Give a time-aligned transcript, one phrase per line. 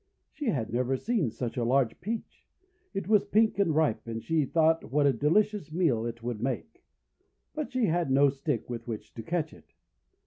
[0.33, 2.47] She had never seen such a large Peach!
[2.91, 6.41] It was pink and ripe, and she thought what a de licious meal it would
[6.41, 6.83] make.
[7.53, 9.73] But she had no stick with which to catch it.